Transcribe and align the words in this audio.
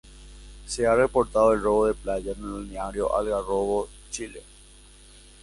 Se 0.65 0.87
ha 0.87 0.95
reportado 0.95 1.53
el 1.53 1.61
robo 1.61 1.85
de 1.85 1.93
playa 1.93 2.31
en 2.31 2.39
el 2.43 2.53
balneario 2.53 3.07
de 3.07 3.17
Algarrobo, 3.17 3.87
Chile. 4.09 4.41